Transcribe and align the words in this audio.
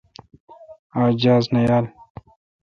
آج 1.01 1.13
جاز 1.23 1.43
نہ 1.53 1.59
یال۔ 1.65 1.85